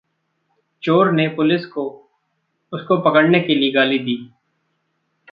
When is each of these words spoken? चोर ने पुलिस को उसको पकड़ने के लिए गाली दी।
चोर 0.83 1.11
ने 1.11 1.27
पुलिस 1.27 1.65
को 1.65 2.09
उसको 2.73 2.97
पकड़ने 2.97 3.39
के 3.39 3.55
लिए 3.55 3.71
गाली 3.71 3.99
दी। 3.99 4.33